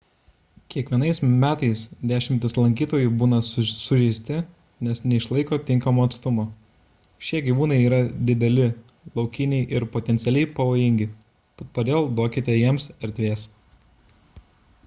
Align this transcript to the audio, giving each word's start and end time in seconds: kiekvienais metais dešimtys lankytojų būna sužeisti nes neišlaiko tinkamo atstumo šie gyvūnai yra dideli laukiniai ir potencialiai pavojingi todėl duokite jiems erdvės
kiekvienais 0.73 1.19
metais 1.41 1.81
dešimtys 2.11 2.55
lankytojų 2.59 3.09
būna 3.23 3.41
sužeisti 3.49 4.39
nes 4.87 5.01
neišlaiko 5.11 5.59
tinkamo 5.67 6.07
atstumo 6.09 6.45
šie 7.29 7.43
gyvūnai 7.49 7.77
yra 7.91 7.99
dideli 8.31 8.65
laukiniai 9.21 9.69
ir 9.77 9.87
potencialiai 9.99 10.51
pavojingi 10.61 11.09
todėl 11.79 12.09
duokite 12.21 12.57
jiems 12.61 12.89
erdvės 13.09 13.45